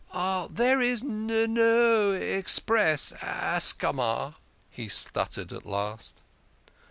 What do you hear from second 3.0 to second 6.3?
Ascama" he stuttered at last.